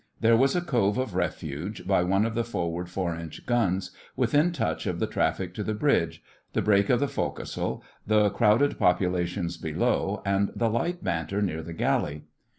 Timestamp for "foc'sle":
7.07-7.83